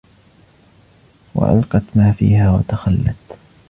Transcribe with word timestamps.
وألقت 1.35 1.81
ما 1.95 2.11
فيها 2.11 2.51
وتخلت 2.51 3.37